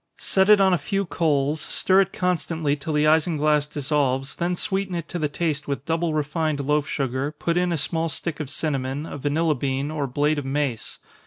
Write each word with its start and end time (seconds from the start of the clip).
Set 0.17 0.49
it 0.49 0.59
on 0.59 0.73
a 0.73 0.79
few 0.79 1.05
coals, 1.05 1.61
stir 1.61 2.01
it 2.01 2.11
constantly 2.11 2.75
till 2.75 2.93
the 2.93 3.03
isinglass 3.05 3.67
dissolves, 3.71 4.33
then 4.33 4.55
sweeten 4.55 4.95
it 4.95 5.07
to 5.07 5.19
the 5.19 5.29
taste 5.29 5.67
with 5.67 5.85
double 5.85 6.15
refined 6.15 6.59
loaf 6.59 6.87
sugar, 6.87 7.31
put 7.31 7.55
in 7.55 7.71
a 7.71 7.77
small 7.77 8.09
stick 8.09 8.39
of 8.39 8.49
cinnamon, 8.49 9.05
a 9.05 9.19
vanilla 9.19 9.53
bean, 9.53 9.91
or 9.91 10.07
blade 10.07 10.39
of 10.39 10.43
mace. 10.45 10.97